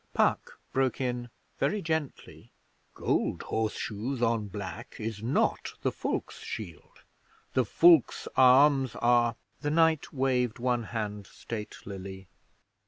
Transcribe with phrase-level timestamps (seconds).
[0.15, 1.29] Puck broke in
[1.59, 2.51] very gently,
[2.95, 7.03] 'Gold horseshoes on black is not the Fulkes' shield.
[7.53, 12.25] The Fulkes' arms are' The knight waved one hand statelily.